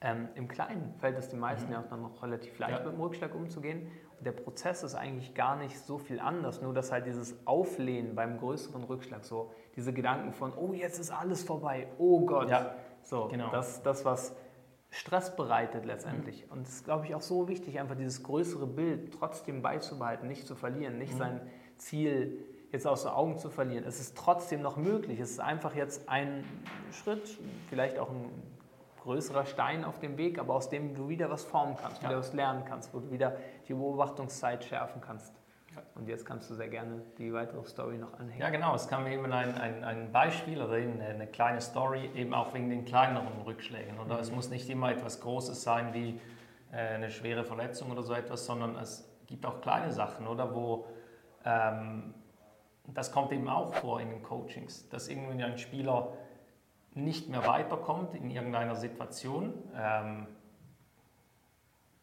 ähm, 0.00 0.28
Im 0.36 0.46
Kleinen 0.46 0.94
fällt 0.98 1.18
es 1.18 1.28
den 1.28 1.40
meisten 1.40 1.66
mhm. 1.66 1.72
ja 1.72 1.80
auch 1.80 1.88
dann 1.88 2.02
noch 2.02 2.22
relativ 2.22 2.56
leicht 2.58 2.78
ja. 2.78 2.84
mit 2.84 2.94
dem 2.94 3.00
Rückschlag 3.00 3.34
umzugehen. 3.34 3.90
Und 4.16 4.26
der 4.26 4.32
Prozess 4.32 4.84
ist 4.84 4.94
eigentlich 4.94 5.34
gar 5.34 5.56
nicht 5.56 5.78
so 5.78 5.98
viel 5.98 6.20
anders, 6.20 6.62
nur 6.62 6.72
dass 6.72 6.92
halt 6.92 7.06
dieses 7.06 7.34
Auflehnen 7.46 8.14
beim 8.14 8.38
größeren 8.38 8.84
Rückschlag, 8.84 9.24
so 9.24 9.52
diese 9.74 9.92
Gedanken 9.92 10.32
von, 10.32 10.52
oh, 10.56 10.72
jetzt 10.72 11.00
ist 11.00 11.10
alles 11.10 11.42
vorbei, 11.42 11.88
oh 11.98 12.24
Gott. 12.24 12.48
Ja, 12.48 12.74
so, 13.02 13.26
genau. 13.28 13.50
das, 13.50 13.82
das, 13.82 14.04
was 14.04 14.36
Stress 14.90 15.34
bereitet 15.34 15.84
letztendlich. 15.84 16.46
Mhm. 16.46 16.52
Und 16.52 16.66
es 16.68 16.74
ist, 16.74 16.84
glaube 16.84 17.06
ich, 17.06 17.14
auch 17.14 17.20
so 17.20 17.48
wichtig, 17.48 17.80
einfach 17.80 17.96
dieses 17.96 18.22
größere 18.22 18.66
Bild 18.66 19.14
trotzdem 19.18 19.62
beizubehalten, 19.62 20.28
nicht 20.28 20.46
zu 20.46 20.54
verlieren, 20.54 20.98
nicht 20.98 21.14
mhm. 21.14 21.18
sein 21.18 21.40
Ziel 21.76 22.44
jetzt 22.70 22.86
aus 22.86 23.02
den 23.02 23.12
Augen 23.12 23.38
zu 23.38 23.50
verlieren. 23.50 23.84
Es 23.84 23.98
ist 23.98 24.16
trotzdem 24.16 24.62
noch 24.62 24.76
möglich. 24.76 25.18
Es 25.18 25.30
ist 25.32 25.40
einfach 25.40 25.74
jetzt 25.74 26.08
ein 26.08 26.44
Schritt, 26.92 27.38
vielleicht 27.68 27.98
auch 27.98 28.10
ein 28.10 28.30
größerer 29.02 29.46
Stein 29.46 29.84
auf 29.84 29.98
dem 29.98 30.16
Weg, 30.16 30.38
aber 30.38 30.54
aus 30.54 30.68
dem 30.68 30.94
du 30.94 31.08
wieder 31.08 31.30
was 31.30 31.44
formen 31.44 31.76
kannst, 31.80 32.02
ja. 32.02 32.08
wieder 32.08 32.18
was 32.18 32.32
lernen 32.32 32.64
kannst, 32.64 32.92
wo 32.94 33.00
du 33.00 33.10
wieder 33.10 33.36
die 33.66 33.74
Beobachtungszeit 33.74 34.64
schärfen 34.64 35.00
kannst. 35.00 35.34
Und 35.94 36.08
jetzt 36.08 36.26
kannst 36.26 36.50
du 36.50 36.54
sehr 36.54 36.68
gerne 36.68 37.02
die 37.18 37.32
weitere 37.32 37.64
Story 37.64 37.98
noch 37.98 38.12
anhängen. 38.18 38.40
Ja, 38.40 38.50
genau. 38.50 38.74
Es 38.74 38.88
kam 38.88 39.06
eben 39.06 39.30
ein, 39.32 39.54
ein, 39.54 39.84
ein 39.84 40.12
Beispiel 40.12 40.60
oder 40.60 40.74
eine 40.74 41.26
kleine 41.28 41.60
Story, 41.60 42.10
eben 42.14 42.34
auch 42.34 42.52
wegen 42.54 42.68
den 42.68 42.84
kleineren 42.84 43.42
Rückschlägen. 43.44 43.98
Oder 44.00 44.14
mhm. 44.14 44.20
es 44.20 44.32
muss 44.32 44.50
nicht 44.50 44.68
immer 44.68 44.90
etwas 44.90 45.20
Großes 45.20 45.62
sein 45.62 45.94
wie 45.94 46.20
äh, 46.72 46.76
eine 46.76 47.10
schwere 47.10 47.44
Verletzung 47.44 47.92
oder 47.92 48.02
so 48.02 48.12
etwas, 48.12 48.46
sondern 48.46 48.76
es 48.76 49.08
gibt 49.26 49.46
auch 49.46 49.60
kleine 49.60 49.92
Sachen, 49.92 50.26
oder 50.26 50.54
wo 50.54 50.86
ähm, 51.44 52.14
das 52.94 53.12
kommt 53.12 53.32
eben 53.32 53.48
auch 53.48 53.74
vor 53.74 54.00
in 54.00 54.10
den 54.10 54.22
Coachings, 54.22 54.88
dass 54.88 55.08
irgendwie 55.08 55.42
ein 55.42 55.58
Spieler 55.58 56.12
nicht 56.94 57.28
mehr 57.28 57.46
weiterkommt 57.46 58.14
in 58.14 58.30
irgendeiner 58.30 58.74
Situation. 58.74 59.52
Ähm, 59.76 60.26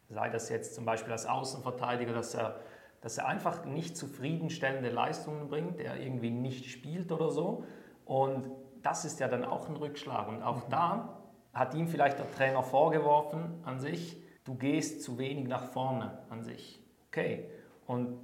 sei 0.08 0.30
das 0.30 0.48
jetzt 0.48 0.74
zum 0.74 0.84
Beispiel 0.84 1.12
als 1.12 1.26
Außenverteidiger, 1.26 2.12
dass 2.12 2.34
er, 2.34 2.60
dass 3.00 3.18
er 3.18 3.26
einfach 3.26 3.64
nicht 3.64 3.96
zufriedenstellende 3.96 4.90
Leistungen 4.90 5.48
bringt, 5.48 5.80
er 5.80 5.98
irgendwie 5.98 6.30
nicht 6.30 6.70
spielt 6.70 7.12
oder 7.12 7.30
so. 7.30 7.64
Und 8.04 8.50
das 8.82 9.04
ist 9.04 9.20
ja 9.20 9.28
dann 9.28 9.44
auch 9.44 9.68
ein 9.68 9.76
Rückschlag. 9.76 10.28
Und 10.28 10.42
auch 10.42 10.62
da 10.68 11.20
hat 11.52 11.74
ihm 11.74 11.88
vielleicht 11.88 12.18
der 12.18 12.30
Trainer 12.30 12.62
vorgeworfen 12.62 13.60
an 13.64 13.80
sich, 13.80 14.16
du 14.44 14.54
gehst 14.54 15.02
zu 15.02 15.18
wenig 15.18 15.48
nach 15.48 15.64
vorne 15.64 16.18
an 16.30 16.42
sich. 16.42 16.82
Okay. 17.08 17.50
Und 17.86 18.18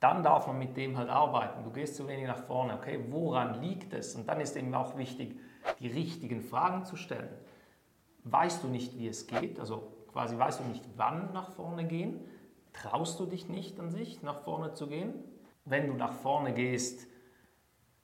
dann 0.00 0.22
darf 0.22 0.46
man 0.46 0.58
mit 0.58 0.76
dem 0.76 0.96
halt 0.96 1.10
arbeiten. 1.10 1.62
Du 1.62 1.70
gehst 1.70 1.96
zu 1.96 2.08
wenig 2.08 2.26
nach 2.26 2.42
vorne. 2.44 2.74
Okay, 2.74 3.04
woran 3.10 3.60
liegt 3.60 3.92
es? 3.92 4.14
Und 4.14 4.28
dann 4.28 4.40
ist 4.40 4.56
eben 4.56 4.74
auch 4.74 4.96
wichtig, 4.96 5.38
die 5.80 5.88
richtigen 5.88 6.42
Fragen 6.42 6.84
zu 6.84 6.96
stellen. 6.96 7.30
Weißt 8.24 8.62
du 8.62 8.68
nicht, 8.68 8.98
wie 8.98 9.08
es 9.08 9.26
geht? 9.26 9.58
Also 9.58 9.92
quasi 10.12 10.38
weißt 10.38 10.60
du 10.60 10.64
nicht, 10.64 10.84
wann 10.96 11.32
nach 11.32 11.50
vorne 11.50 11.86
gehen? 11.86 12.20
Traust 12.72 13.18
du 13.18 13.26
dich 13.26 13.48
nicht 13.48 13.80
an 13.80 13.90
sich, 13.90 14.22
nach 14.22 14.40
vorne 14.40 14.72
zu 14.72 14.86
gehen? 14.86 15.14
Wenn 15.64 15.86
du 15.86 15.94
nach 15.94 16.12
vorne 16.12 16.52
gehst, 16.52 17.06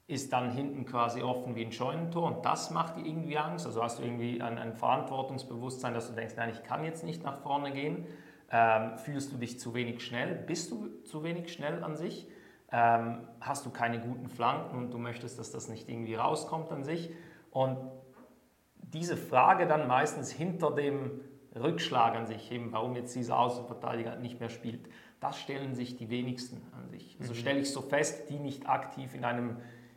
ist 0.08 0.32
dann 0.32 0.50
hinten 0.50 0.86
quasi 0.86 1.22
offen 1.22 1.56
wie 1.56 1.64
ein 1.64 1.72
Scheunentor 1.72 2.28
und 2.28 2.44
das 2.44 2.70
macht 2.70 2.96
dir 2.96 3.04
irgendwie 3.04 3.36
Angst. 3.38 3.66
Also 3.66 3.82
hast 3.82 3.98
du 3.98 4.04
irgendwie 4.04 4.40
ein, 4.40 4.56
ein 4.56 4.72
Verantwortungsbewusstsein, 4.72 5.94
dass 5.94 6.08
du 6.08 6.14
denkst, 6.14 6.34
nein, 6.36 6.50
ich 6.50 6.62
kann 6.62 6.84
jetzt 6.84 7.02
nicht 7.04 7.25
nach 7.25 7.38
vorne 7.38 7.72
gehen. 7.72 8.06
Ähm, 8.50 8.96
fühlst 8.98 9.32
du 9.32 9.36
dich 9.36 9.58
zu 9.58 9.75
wenig 9.75 10.04
schnell? 10.04 10.34
Bist 10.34 10.70
du 10.70 11.02
zu 11.02 11.25
wenig 11.25 11.52
schnell 11.52 11.82
an 11.82 11.96
sich? 11.96 12.28
Ähm, 12.70 13.26
hast 13.40 13.66
du 13.66 13.70
keine 13.70 14.00
guten 14.00 14.28
Flanken 14.28 14.76
und 14.78 14.90
du 14.92 14.98
möchtest, 14.98 15.38
dass 15.40 15.50
das 15.50 15.68
nicht 15.68 15.88
irgendwie 15.88 16.14
rauskommt 16.14 16.70
an 16.70 16.84
sich? 16.84 17.10
Und 17.56 17.78
diese 18.75 19.16
Frage 19.16 19.66
dann 19.66 19.88
meistens 19.88 20.30
hinter 20.30 20.72
dem 20.72 21.22
Rückschlag 21.54 22.14
an 22.14 22.26
sich, 22.26 22.52
eben 22.52 22.70
warum 22.72 22.94
jetzt 22.96 23.16
dieser 23.16 23.38
Außenverteidiger 23.38 24.16
nicht 24.16 24.40
mehr 24.40 24.50
spielt, 24.50 24.90
das 25.20 25.38
stellen 25.38 25.75
sich 25.75 25.96
die 25.96 26.10
wenigsten 26.10 26.60
an 26.76 26.86
sich. 26.90 27.16
Also 27.18 27.32
mhm. 27.32 27.38
stelle 27.38 27.60
ich 27.60 27.72
so 27.72 27.80
fest, 27.80 28.28
die 28.28 28.38
nicht 28.38 28.68
aktiv 28.68 29.14
in 29.14 29.25
einem, 29.25 29.56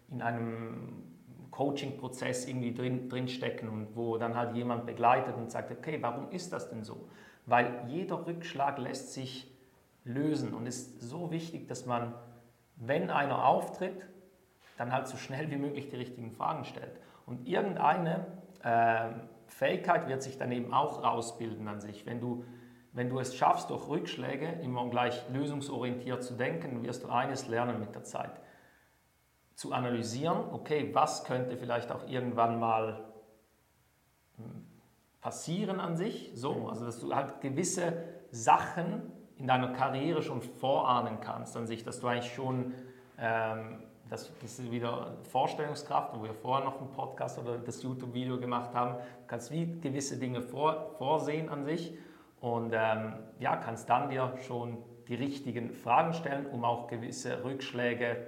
in 0.09 0.21
einem 0.21 1.03
Coaching-Prozess 1.51 2.47
irgendwie 2.47 2.73
drin, 2.73 3.09
drin 3.09 3.27
stecken 3.27 3.67
und 3.67 3.93
wo 3.93 4.17
dann 4.17 4.37
halt 4.37 4.55
jemand 4.55 4.85
begleitet 4.85 5.35
und 5.35 5.51
sagt, 5.51 5.69
okay, 5.69 5.97
warum 5.99 6.31
ist 6.31 6.53
das 6.53 6.69
denn 6.69 6.85
so? 6.85 7.09
Weil 7.45 7.83
jeder 7.87 8.25
Rückschlag 8.25 8.77
lässt 8.77 9.11
sich 9.11 9.53
lösen 10.05 10.53
und 10.53 10.65
ist 10.65 11.01
so 11.01 11.29
wichtig, 11.29 11.67
dass 11.67 11.85
man, 11.85 12.13
wenn 12.77 13.09
einer 13.09 13.45
auftritt, 13.45 14.01
dann 14.77 14.93
halt 14.93 15.09
so 15.09 15.17
schnell 15.17 15.51
wie 15.51 15.57
möglich 15.57 15.89
die 15.89 15.97
richtigen 15.97 16.31
Fragen 16.31 16.63
stellt. 16.63 17.01
Und 17.29 17.47
irgendeine 17.47 18.25
äh, 18.63 19.11
Fähigkeit 19.45 20.07
wird 20.07 20.23
sich 20.23 20.39
dann 20.39 20.51
eben 20.51 20.73
auch 20.73 21.03
rausbilden 21.03 21.67
an 21.67 21.79
sich. 21.79 22.07
Wenn 22.07 22.19
du, 22.19 22.43
wenn 22.91 23.07
du 23.07 23.19
es 23.19 23.35
schaffst, 23.35 23.69
durch 23.69 23.87
Rückschläge 23.87 24.47
immer 24.63 24.89
gleich 24.89 25.29
lösungsorientiert 25.29 26.23
zu 26.23 26.33
denken, 26.33 26.83
wirst 26.83 27.03
du 27.03 27.09
eines 27.09 27.47
lernen 27.47 27.79
mit 27.79 27.93
der 27.93 28.03
Zeit. 28.03 28.31
Zu 29.53 29.73
analysieren, 29.73 30.39
okay, 30.51 30.89
was 30.93 31.23
könnte 31.23 31.55
vielleicht 31.55 31.91
auch 31.91 32.07
irgendwann 32.07 32.59
mal 32.59 33.05
hm, 34.37 34.65
passieren 35.21 35.79
an 35.79 35.95
sich, 35.95 36.31
so, 36.33 36.67
also 36.67 36.85
dass 36.85 36.99
du 36.99 37.13
halt 37.13 37.41
gewisse 37.41 38.05
Sachen 38.31 39.11
in 39.35 39.45
deiner 39.45 39.71
Karriere 39.73 40.23
schon 40.23 40.41
vorahnen 40.41 41.19
kannst 41.21 41.55
an 41.55 41.67
sich, 41.67 41.83
dass 41.83 41.99
du 41.99 42.07
eigentlich 42.07 42.33
schon 42.33 42.73
ähm, 43.19 43.83
das, 44.09 44.31
das 44.41 44.59
ist 44.59 44.71
wieder 44.71 45.17
Vorstellungskraft, 45.31 46.15
wo 46.15 46.23
wir 46.23 46.33
vorher 46.33 46.65
noch 46.65 46.79
einen 46.79 46.91
Podcast 46.91 47.37
oder 47.37 47.57
das 47.57 47.83
YouTube-Video 47.83 48.39
gemacht 48.39 48.73
haben. 48.73 48.95
Du 48.95 49.27
kannst 49.27 49.51
wie 49.51 49.79
gewisse 49.79 50.17
Dinge 50.17 50.41
vor, 50.41 50.95
vorsehen 50.97 51.49
an 51.49 51.63
sich 51.63 51.93
und 52.39 52.73
ähm, 52.73 53.13
ja, 53.39 53.55
kannst 53.57 53.89
dann 53.89 54.09
dir 54.09 54.33
schon 54.47 54.77
die 55.07 55.15
richtigen 55.15 55.71
Fragen 55.71 56.13
stellen, 56.13 56.45
um 56.47 56.65
auch 56.65 56.87
gewisse 56.87 57.43
Rückschläge 57.43 58.27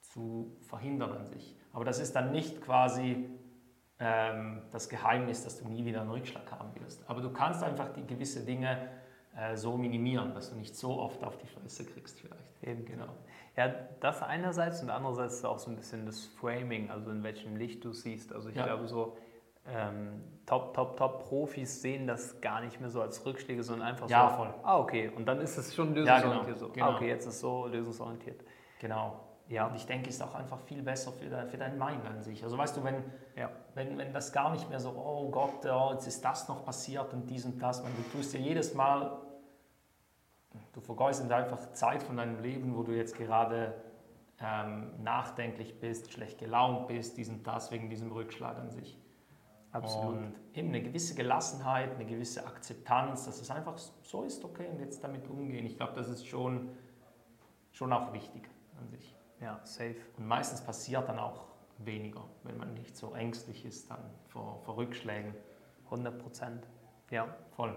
zu 0.00 0.56
verhindern 0.60 1.12
an 1.12 1.26
sich. 1.26 1.56
Aber 1.72 1.84
das 1.84 1.98
ist 1.98 2.14
dann 2.14 2.30
nicht 2.30 2.60
quasi 2.60 3.28
ähm, 3.98 4.62
das 4.72 4.88
Geheimnis, 4.88 5.44
dass 5.44 5.60
du 5.60 5.68
nie 5.68 5.84
wieder 5.84 6.00
einen 6.00 6.10
Rückschlag 6.10 6.50
haben 6.52 6.70
wirst. 6.80 7.08
Aber 7.08 7.20
du 7.20 7.32
kannst 7.32 7.62
einfach 7.62 7.92
die 7.92 8.06
gewisse 8.06 8.44
Dinge 8.44 8.88
äh, 9.36 9.56
so 9.56 9.76
minimieren, 9.76 10.34
dass 10.34 10.50
du 10.50 10.56
nicht 10.56 10.76
so 10.76 10.98
oft 11.00 11.22
auf 11.24 11.36
die 11.38 11.46
Fresse 11.46 11.84
kriegst 11.84 12.20
vielleicht. 12.20 12.62
Eben, 12.62 12.84
genau. 12.84 13.08
Ja, 13.56 13.68
das 14.00 14.22
einerseits 14.22 14.82
und 14.82 14.90
andererseits 14.90 15.34
ist 15.36 15.44
auch 15.44 15.58
so 15.58 15.70
ein 15.70 15.76
bisschen 15.76 16.06
das 16.06 16.26
Framing, 16.40 16.90
also 16.90 17.10
in 17.10 17.22
welchem 17.22 17.56
Licht 17.56 17.84
du 17.84 17.92
siehst. 17.92 18.32
Also 18.32 18.48
ich 18.48 18.56
ja. 18.56 18.64
glaube 18.64 18.88
so, 18.88 19.16
ähm, 19.66 20.22
Top, 20.44 20.74
Top, 20.74 20.96
Top 20.96 21.24
Profis 21.24 21.80
sehen 21.80 22.06
das 22.06 22.40
gar 22.40 22.60
nicht 22.60 22.80
mehr 22.80 22.90
so 22.90 23.00
als 23.00 23.24
Rückschläge, 23.24 23.62
sondern 23.62 23.88
einfach 23.88 24.10
ja, 24.10 24.28
so. 24.30 24.36
voll. 24.36 24.54
Ah, 24.62 24.78
okay. 24.78 25.10
Und 25.14 25.26
dann 25.26 25.40
ist 25.40 25.56
es 25.56 25.74
schon 25.74 25.94
lösungsorientiert 25.94 26.46
ja, 26.46 26.52
genau, 26.52 26.58
so. 26.58 26.68
Genau. 26.68 26.86
Ah, 26.86 26.94
okay, 26.96 27.08
jetzt 27.08 27.26
ist 27.26 27.34
es 27.34 27.40
so 27.40 27.66
lösungsorientiert. 27.66 28.44
Genau. 28.80 29.20
Ja. 29.48 29.66
Und 29.66 29.76
ich 29.76 29.86
denke, 29.86 30.08
es 30.08 30.16
ist 30.16 30.22
auch 30.22 30.34
einfach 30.34 30.58
viel 30.60 30.82
besser 30.82 31.12
für, 31.12 31.28
dein, 31.28 31.48
für 31.48 31.56
dein 31.56 31.78
Mind 31.78 32.04
an 32.06 32.22
sich. 32.22 32.42
Also 32.42 32.58
weißt 32.58 32.76
du, 32.76 32.84
wenn, 32.84 33.04
ja. 33.36 33.50
wenn, 33.74 33.96
wenn 33.96 34.12
das 34.12 34.32
gar 34.32 34.52
nicht 34.52 34.68
mehr 34.68 34.80
so, 34.80 34.90
oh 34.90 35.30
Gott, 35.30 35.64
oh, 35.66 35.90
jetzt 35.92 36.06
ist 36.06 36.24
das 36.24 36.48
noch 36.48 36.64
passiert 36.64 37.12
und 37.12 37.28
dies 37.28 37.44
und 37.44 37.62
das, 37.62 37.82
man, 37.82 37.92
du 37.96 38.18
tust 38.18 38.34
dir 38.34 38.40
jedes 38.40 38.74
Mal 38.74 39.18
Du 40.74 40.80
vergeudest 40.80 41.30
einfach 41.30 41.72
Zeit 41.72 42.02
von 42.02 42.16
deinem 42.16 42.42
Leben, 42.42 42.76
wo 42.76 42.82
du 42.82 42.92
jetzt 42.92 43.16
gerade 43.16 43.74
ähm, 44.40 44.90
nachdenklich 45.02 45.78
bist, 45.78 46.12
schlecht 46.12 46.38
gelaunt 46.38 46.88
bist, 46.88 47.16
dies 47.16 47.28
und 47.28 47.46
das 47.46 47.70
wegen 47.70 47.88
diesem 47.88 48.10
Rückschlag 48.10 48.58
an 48.58 48.72
sich. 48.72 48.98
Absolut. 49.70 50.16
Und 50.16 50.34
eben 50.52 50.68
eine 50.68 50.82
gewisse 50.82 51.14
Gelassenheit, 51.14 51.94
eine 51.94 52.04
gewisse 52.04 52.44
Akzeptanz, 52.44 53.24
dass 53.24 53.40
es 53.40 53.50
einfach 53.50 53.78
so 54.02 54.24
ist, 54.24 54.44
okay, 54.44 54.68
und 54.68 54.80
jetzt 54.80 55.02
damit 55.04 55.28
umgehen. 55.28 55.64
Ich 55.64 55.76
glaube, 55.76 55.94
das 55.94 56.08
ist 56.08 56.26
schon, 56.26 56.70
schon 57.70 57.92
auch 57.92 58.12
wichtig 58.12 58.48
an 58.80 58.88
sich. 58.88 59.14
Ja, 59.40 59.60
safe. 59.62 59.96
Und 60.16 60.26
meistens 60.26 60.60
passiert 60.60 61.08
dann 61.08 61.20
auch 61.20 61.44
weniger, 61.78 62.24
wenn 62.42 62.56
man 62.56 62.74
nicht 62.74 62.96
so 62.96 63.14
ängstlich 63.14 63.64
ist 63.64 63.90
dann 63.90 64.10
vor, 64.26 64.60
vor 64.64 64.76
Rückschlägen. 64.76 65.34
100 65.84 66.18
Prozent. 66.18 66.66
Ja, 67.10 67.28
voll 67.54 67.76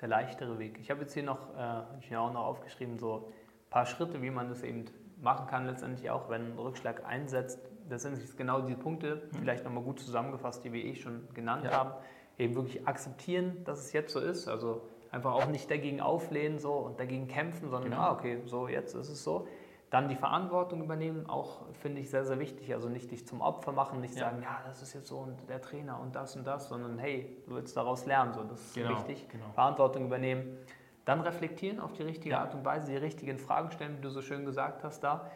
der 0.00 0.08
leichtere 0.08 0.58
Weg. 0.58 0.78
Ich 0.80 0.90
habe 0.90 1.02
jetzt 1.02 1.14
hier 1.14 1.22
noch, 1.22 1.38
äh, 1.56 2.16
auch 2.16 2.32
noch 2.32 2.44
aufgeschrieben, 2.46 2.98
so 2.98 3.28
ein 3.28 3.70
paar 3.70 3.86
Schritte, 3.86 4.22
wie 4.22 4.30
man 4.30 4.48
das 4.48 4.62
eben 4.62 4.86
machen 5.20 5.46
kann, 5.46 5.66
letztendlich 5.66 6.10
auch, 6.10 6.28
wenn 6.30 6.52
ein 6.52 6.58
Rückschlag 6.58 7.04
einsetzt. 7.06 7.60
Das 7.88 8.02
sind 8.02 8.36
genau 8.36 8.62
diese 8.62 8.78
Punkte, 8.78 9.22
mhm. 9.30 9.36
vielleicht 9.36 9.64
nochmal 9.64 9.84
gut 9.84 10.00
zusammengefasst, 10.00 10.64
die 10.64 10.72
wir 10.72 10.84
eh 10.84 10.94
schon 10.94 11.28
genannt 11.34 11.64
ja. 11.64 11.72
haben. 11.72 11.92
Eben 12.38 12.54
wirklich 12.54 12.86
akzeptieren, 12.86 13.64
dass 13.64 13.80
es 13.80 13.92
jetzt 13.92 14.12
so 14.12 14.20
ist. 14.20 14.48
Also 14.48 14.82
einfach 15.10 15.34
auch 15.34 15.46
nicht 15.46 15.70
dagegen 15.70 16.00
auflehnen 16.00 16.58
so 16.58 16.72
und 16.72 16.98
dagegen 16.98 17.28
kämpfen, 17.28 17.68
sondern, 17.68 17.90
genau. 17.90 18.02
ah, 18.02 18.12
okay, 18.12 18.40
so 18.46 18.68
jetzt 18.68 18.94
ist 18.94 19.08
es 19.08 19.22
so. 19.22 19.46
Dann 19.90 20.08
die 20.08 20.14
Verantwortung 20.14 20.82
übernehmen, 20.82 21.28
auch 21.28 21.66
finde 21.72 22.00
ich 22.00 22.10
sehr, 22.10 22.24
sehr 22.24 22.38
wichtig. 22.38 22.72
Also 22.72 22.88
nicht 22.88 23.10
dich 23.10 23.26
zum 23.26 23.40
Opfer 23.40 23.72
machen, 23.72 24.00
nicht 24.00 24.14
ja. 24.14 24.26
sagen, 24.30 24.40
ja, 24.40 24.60
das 24.64 24.82
ist 24.82 24.94
jetzt 24.94 25.08
so 25.08 25.18
und 25.18 25.48
der 25.48 25.60
Trainer 25.60 25.98
und 26.00 26.14
das 26.14 26.36
und 26.36 26.46
das, 26.46 26.68
sondern 26.68 26.96
hey, 26.98 27.42
du 27.46 27.56
willst 27.56 27.76
daraus 27.76 28.06
lernen. 28.06 28.32
So, 28.32 28.44
das 28.44 28.60
ist 28.60 28.74
genau, 28.74 28.90
wichtig. 28.90 29.28
Genau. 29.28 29.46
Verantwortung 29.52 30.06
übernehmen. 30.06 30.56
Dann 31.04 31.20
reflektieren 31.22 31.80
auf 31.80 31.92
die 31.92 32.04
richtige 32.04 32.30
ja. 32.30 32.42
Art 32.42 32.54
und 32.54 32.64
Weise, 32.64 32.92
die 32.92 32.96
richtigen 32.96 33.38
Fragen 33.38 33.72
stellen, 33.72 33.96
wie 33.98 34.02
du 34.02 34.10
so 34.10 34.22
schön 34.22 34.44
gesagt 34.44 34.84
hast 34.84 35.02
da. 35.02 35.28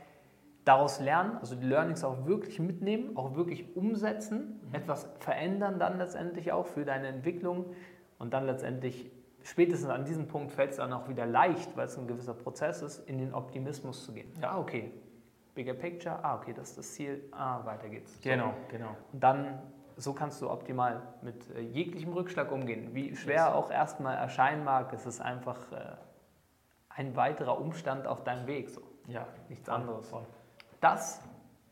Daraus 0.64 1.00
lernen, 1.00 1.36
also 1.38 1.56
die 1.56 1.66
Learnings 1.66 2.04
auch 2.04 2.24
wirklich 2.24 2.60
mitnehmen, 2.60 3.16
auch 3.16 3.34
wirklich 3.34 3.76
umsetzen, 3.76 4.60
mhm. 4.68 4.74
etwas 4.74 5.08
verändern 5.18 5.80
dann 5.80 5.98
letztendlich 5.98 6.52
auch 6.52 6.66
für 6.66 6.84
deine 6.84 7.08
Entwicklung 7.08 7.74
und 8.18 8.32
dann 8.32 8.46
letztendlich 8.46 9.10
spätestens 9.44 9.88
an 9.90 10.04
diesem 10.04 10.26
Punkt 10.26 10.50
fällt 10.50 10.72
es 10.72 10.78
dann 10.78 10.92
auch 10.92 11.08
wieder 11.08 11.26
leicht, 11.26 11.76
weil 11.76 11.86
es 11.86 11.96
ein 11.96 12.08
gewisser 12.08 12.34
Prozess 12.34 12.82
ist, 12.82 13.08
in 13.08 13.18
den 13.18 13.32
Optimismus 13.32 14.04
zu 14.04 14.12
gehen. 14.12 14.32
Ja, 14.42 14.52
ah, 14.52 14.58
okay. 14.58 14.90
Bigger 15.54 15.74
Picture, 15.74 16.18
ah, 16.24 16.36
okay, 16.36 16.52
das 16.52 16.70
ist 16.70 16.78
das 16.78 16.92
Ziel, 16.94 17.24
ah, 17.30 17.64
weiter 17.64 17.88
geht's. 17.88 18.18
Genau, 18.22 18.48
so. 18.48 18.54
genau. 18.68 18.96
Und 19.12 19.22
dann, 19.22 19.62
so 19.96 20.12
kannst 20.12 20.42
du 20.42 20.50
optimal 20.50 21.00
mit 21.22 21.48
äh, 21.54 21.60
jeglichem 21.60 22.12
Rückschlag 22.12 22.50
umgehen. 22.50 22.92
Wie 22.92 23.14
schwer 23.14 23.46
yes. 23.46 23.54
auch 23.54 23.70
erstmal 23.70 24.16
erscheinen 24.16 24.64
mag, 24.64 24.92
es 24.92 25.06
ist 25.06 25.20
einfach 25.20 25.70
äh, 25.70 25.76
ein 26.88 27.14
weiterer 27.14 27.60
Umstand 27.60 28.08
auf 28.08 28.24
deinem 28.24 28.48
Weg, 28.48 28.70
so. 28.70 28.82
Ja, 29.06 29.26
nichts 29.48 29.68
voll, 29.68 29.74
anderes. 29.74 30.08
Voll. 30.08 30.26
Das 30.80 31.20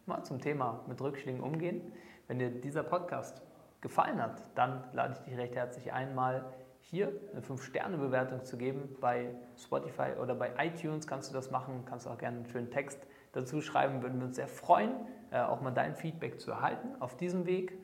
mal 0.06 0.22
zum 0.22 0.40
Thema 0.40 0.80
mit 0.86 1.00
Rückschlägen 1.00 1.40
umgehen. 1.40 1.92
Wenn 2.28 2.38
dir 2.38 2.50
dieser 2.50 2.82
Podcast 2.82 3.42
gefallen 3.80 4.22
hat, 4.22 4.40
dann 4.54 4.84
lade 4.92 5.14
ich 5.14 5.18
dich 5.20 5.36
recht 5.36 5.54
herzlich 5.54 5.92
ein, 5.92 6.14
mal 6.14 6.44
hier 6.82 7.12
eine 7.32 7.40
5-Sterne-Bewertung 7.40 8.44
zu 8.44 8.56
geben. 8.56 8.96
Bei 9.00 9.34
Spotify 9.56 10.12
oder 10.20 10.34
bei 10.34 10.52
iTunes 10.58 11.06
kannst 11.06 11.30
du 11.30 11.34
das 11.34 11.50
machen, 11.50 11.84
kannst 11.86 12.06
auch 12.06 12.18
gerne 12.18 12.38
einen 12.38 12.46
schönen 12.46 12.70
Text 12.70 12.98
dazu 13.32 13.60
schreiben, 13.60 14.02
würden 14.02 14.18
wir 14.18 14.26
uns 14.26 14.36
sehr 14.36 14.48
freuen, 14.48 14.92
äh, 15.30 15.40
auch 15.40 15.60
mal 15.60 15.70
dein 15.70 15.96
Feedback 15.96 16.40
zu 16.40 16.50
erhalten 16.50 16.88
auf 17.00 17.16
diesem 17.16 17.46
Weg. 17.46 17.78